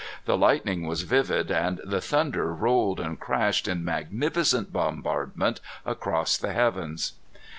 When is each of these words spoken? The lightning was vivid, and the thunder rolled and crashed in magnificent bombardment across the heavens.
The 0.25 0.35
lightning 0.35 0.87
was 0.87 1.03
vivid, 1.03 1.51
and 1.51 1.79
the 1.85 2.01
thunder 2.01 2.55
rolled 2.55 2.99
and 2.99 3.19
crashed 3.19 3.67
in 3.67 3.85
magnificent 3.85 4.73
bombardment 4.73 5.61
across 5.85 6.37
the 6.39 6.53
heavens. 6.53 7.13